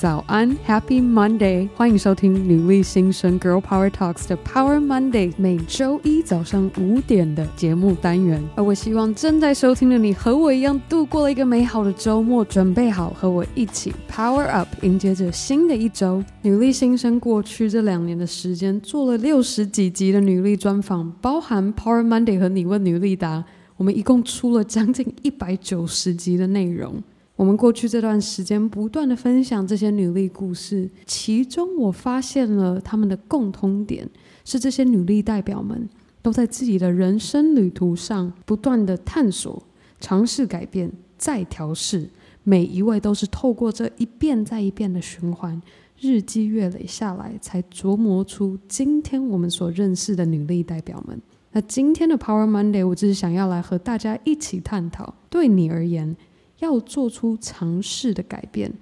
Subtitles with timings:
[0.00, 1.68] 早安，Happy Monday！
[1.76, 8.42] 欢迎收听女力新生 Girl Power Talks 的 Power Monday，每周一早上五点的节目单元。
[8.56, 16.24] 而我希望正在收听的你和我一样度过了一个美好的周末，准备好和我一起 Power Up，迎接着新的一周。
[16.40, 23.44] 女力新生过去这两年的时间做了六十几集的女力专访，包含 Power Monday 和你问女力答，
[23.76, 27.02] 我们一共出了将近一百九十集的内容。
[27.40, 34.06] 我们过去这段时间不断的分享这些女力故事，其中我发现了他们的共通点，
[34.44, 35.88] 是这些女力代表们
[36.20, 39.62] 都在自己的人生旅途上不断的探索、
[39.98, 42.10] 尝试改变、再调试。
[42.42, 45.58] 每一位都是透过这一遍再一遍的循环，
[45.98, 51.18] 日积月累下来，才琢磨出今天我们所认识的女力代表们。
[51.52, 56.14] 那今天的 Power Monday，我只是想要来和大家一起探讨，对你而言，
[56.60, 58.72] 要做出尝试的改变，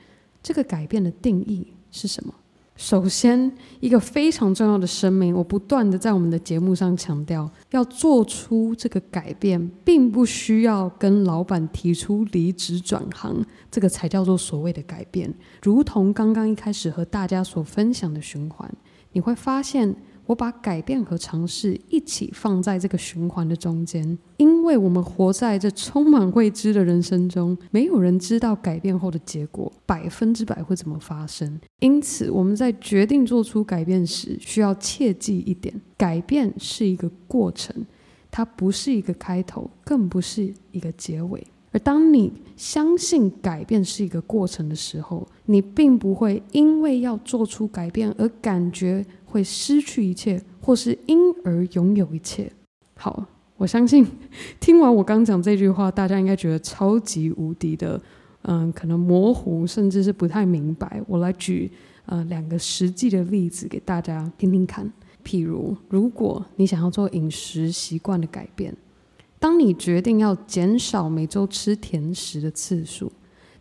[0.43, 2.35] 这个改变的定义是什么？
[2.77, 15.35] 首先，一个非常重要的声明，我不断地在我们的节目上强调，要做出这个改变，并不需要跟老板提出离职转行，这个才叫做所谓的改变。
[15.63, 18.73] 如同刚刚一开始和大家所分享的循环，
[19.13, 19.97] 你会发现。
[20.29, 31.59] 我把改变和尝试一起放在这个循环的中间，因为我们活在这充满未知的人生中，没有人知道改变后的结果百分之百会怎么发生。
[31.81, 37.75] 因此，我们在决定做出改变时，需要切记一点：改变是一个过程，
[38.31, 41.43] 它不是一个开头，更不是一个结尾。
[41.71, 52.51] 而当你相信改变是一个过程的时候，你并不会因为要做出改变而感觉会失去一切，或是因而拥有一切。
[52.95, 53.27] 好，
[53.57, 54.07] 我相信
[54.59, 58.01] 听完我刚讲这句话，大家应该觉得超级无敌的，
[58.43, 61.03] 嗯，可能模糊，甚至是不太明白。
[61.07, 61.71] 我来举
[62.07, 64.91] 呃两个实际的例子给大家听听看。
[65.25, 68.75] 譬如，如果你想要做饮食习惯的改变。
[69.41, 73.13] 当你决定要减少每周吃甜食的次数，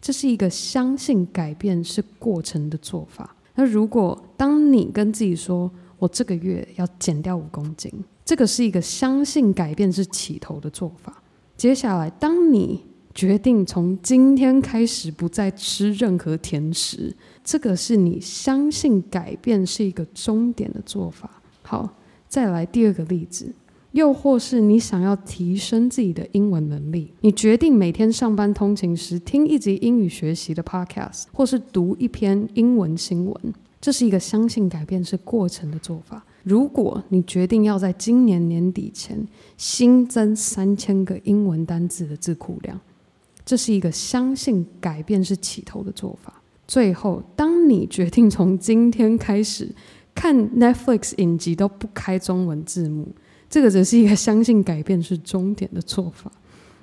[0.01, 3.35] 这是一个相信改变是过程的做法。
[3.59, 7.91] 那如果当你跟自己说“我这个月要减掉五公斤”，
[8.23, 11.23] 这个是一个相信改变是起头的做法。
[11.55, 12.85] 接下来，当你
[13.15, 21.41] 决定从今天开始不再吃任何甜食，这个是你相信改变是一个终点的做法。
[21.63, 21.97] 好，
[22.27, 23.51] 再来第二个例子。
[23.97, 36.23] 又或是你想要提升自己的英文能力，你决定每天上班通勤时听一集英语学习的 podcast，或是读一篇英文新闻，这是一个相信改变是过程的做法。
[36.43, 39.27] 如果你决定要在今年年底前
[39.57, 42.79] 新增三千个英文单字的字库量，
[43.43, 46.39] 这是一个相信改变是起头的做法。
[46.67, 49.73] 最后，当你决定从今天开始
[50.13, 53.07] 看 Netflix 影集都不开中文字幕。
[53.49, 56.31] 这个只是一个相信改变是终点的做法。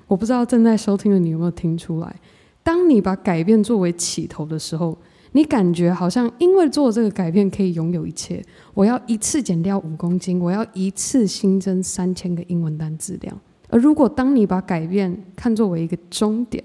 [0.07, 2.15] 我不知道正在收听的你有没有听出来？
[2.63, 4.97] 当你把改变作为起头的时候，
[5.33, 8.43] 你感觉好像因为做这个改变可以拥有一切。
[8.73, 13.39] 我要一次减掉五公斤，我要一次新增三千个英文单字量。
[13.69, 16.63] 而如果当你把改变看作为一个终点，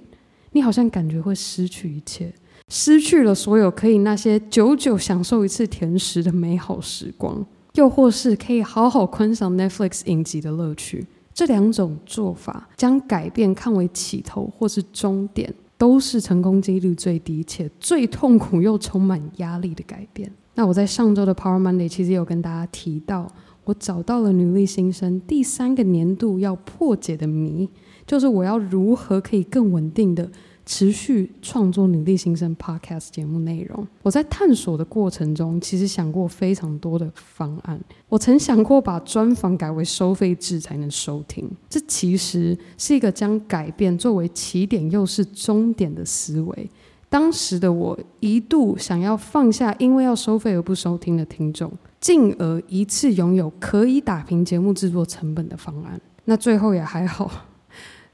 [0.52, 2.32] 你好像感觉会失去一切，
[2.68, 7.44] 失去了所有可以那些久久享受一次甜食的美好时光。
[7.74, 20.30] 又或是可以好好观赏 Netflix 影集的乐趣，这两种做法将改变看为起头或是终点，都是成功几率最低且最痛苦又充满压力的改变。
[20.54, 23.30] 那我在上周的 Power Monday 其实有跟大家提到，
[23.64, 27.70] 我找到了女力新生第三个年度要破解的谜，
[28.06, 30.28] 就是我要如何可以更稳定的。
[30.70, 37.80] 持续创作女力新生 Podcast 节目内容，我在探索的过程中，其实想过非常多的方案。
[38.08, 46.70] 我曾想过把专访改为收费制才能收听，这其实是一个将改变作为起点又是终点的思维。
[47.08, 56.00] 当时的我一度想要放下因为要收费而不收听的听众，进而一次拥有可以打平节目制作成本的方案。
[56.26, 57.28] 那最后也还好。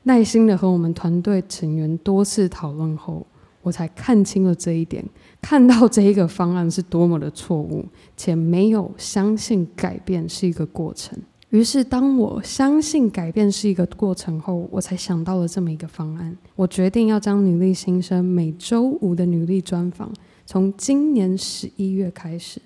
[0.07, 3.27] 耐心的和我们团队成员多次讨论后，
[3.61, 5.05] 我才看清了这一点，
[5.43, 7.85] 看到这一个方案是多么的错误，
[8.17, 11.19] 且没有相信改变是一个过程。
[11.51, 16.37] 于是，当我相信改变是一个过程后，我才想到了这么一个方案。
[16.55, 20.13] 我决定要将女力新生每周五的女力专访，
[20.45, 22.63] 从今年十一月开始，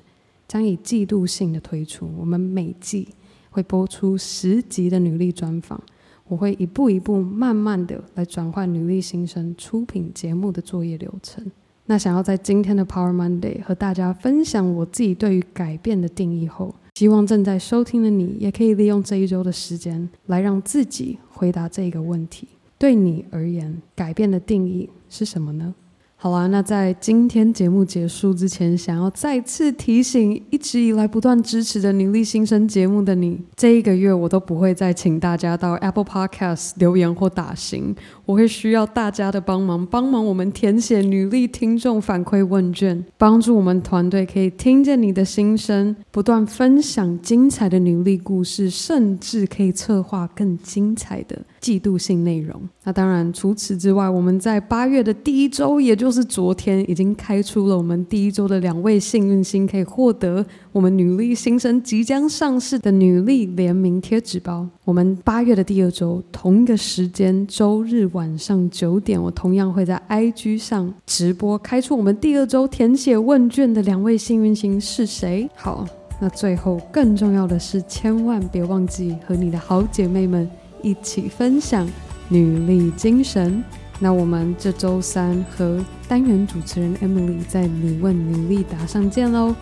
[0.47, 2.07] 将以季度性的推出。
[2.19, 3.09] 我们每季
[3.49, 5.83] 会播出十集的女力专访。
[6.31, 11.45] 我会一步一步慢慢的来转换女力新生出品节目的作业流程。
[11.87, 22.47] 那想要在今天的 Power Monday 和大家分享我自己对于改变的定义后，希望正在收听的你也可以利用这一周的时间来让自己回答这个问题：
[22.79, 25.75] 对你而言，改变的定义是什么呢？
[26.23, 37.97] 好啦，那在今天节目结束之前，想要再次提醒一直以来不断支持的女力新生节目的你，这一个月我都不会再请大家到 Apple Podcast 留言或打星，
[38.27, 52.61] 我会需要大家的帮忙，帮忙我们填写女力听众反馈问卷，帮助我们团队可以听见你的心声，不断分享精彩的女力故事，甚至可以策划更精彩的季度性内容。
[52.85, 64.67] 那当然，除此之外，我们在八月的第一周，也就就是昨天已经开出了我们第一周的两位幸运星，可以获得我们女力新生即将上市的女力联名贴纸包。
[64.85, 75.49] 我们八月的第二周同一个时间，周日晚上九点，我同样会在 IG 上直播开出我们第二周填写问卷的两位幸运星是谁？
[75.55, 75.87] 好，
[76.21, 80.51] 那最后更重要的是，千万别忘记和你的好姐妹们
[80.83, 81.89] 一起分享
[82.29, 83.63] 女力精神。
[84.03, 89.55] 那我们这周三和单元主持人 Emily 在你问你力答上见喽，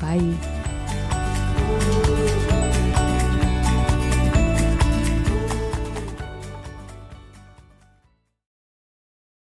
[0.00, 0.57] 拜。